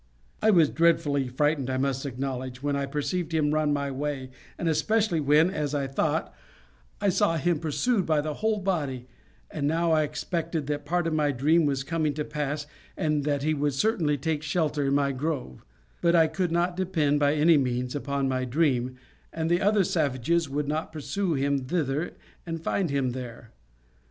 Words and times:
I 0.41 0.49
was 0.49 0.71
dreadfully 0.71 1.27
frightened, 1.27 1.69
I 1.69 1.77
must 1.77 2.07
acknowledge, 2.07 2.63
when 2.63 2.75
I 2.75 2.87
perceived 2.87 3.35
him 3.35 3.53
run 3.53 3.71
my 3.71 3.91
way, 3.91 4.31
and 4.57 4.67
especially 4.67 5.19
when, 5.19 5.51
as 5.51 5.75
I 5.75 5.85
thought, 5.85 6.33
I 6.99 7.09
saw 7.09 7.37
him 7.37 7.59
pursued 7.59 8.03
by 8.07 8.19
the 8.21 8.33
whole 8.33 8.57
body; 8.57 9.05
and 9.51 9.67
now 9.67 9.91
I 9.91 10.01
expected 10.01 10.65
that 10.65 10.85
part 10.87 11.05
of 11.05 11.13
my 11.13 11.31
dream 11.31 11.67
was 11.67 11.83
coming 11.83 12.15
to 12.15 12.25
pass, 12.25 12.65
and 12.97 13.25
that 13.25 13.43
he 13.43 13.53
would 13.53 13.75
certainly 13.75 14.17
take 14.17 14.41
shelter 14.41 14.87
in 14.87 14.95
my 14.95 15.11
grove; 15.11 15.63
but 16.01 16.15
I 16.15 16.25
could 16.25 16.51
not 16.51 16.75
depend, 16.75 17.19
by 17.19 17.35
any 17.35 17.57
means, 17.59 17.93
upon 17.93 18.27
my 18.27 18.43
dream 18.43 18.97
that 19.31 19.49
the 19.49 19.61
other 19.61 19.83
savages 19.83 20.49
would 20.49 20.67
not 20.67 20.91
pursue 20.91 21.35
him 21.35 21.59
thither 21.65 22.13
and 22.47 22.63
find 22.63 22.89
him 22.89 23.11
there. 23.11 23.51